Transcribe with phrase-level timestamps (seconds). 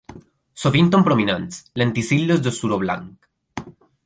[0.61, 3.33] Sovint amb prominents, lenticel·les de suro blanc.